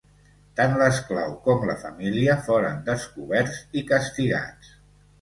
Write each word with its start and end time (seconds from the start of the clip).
Tant 0.59 0.71
l'esclau 0.79 1.35
com 1.49 1.69
la 1.71 1.77
família 1.83 2.39
foren 2.49 2.83
descoberts 2.91 3.63
i 3.83 3.89
castigats. 3.97 4.79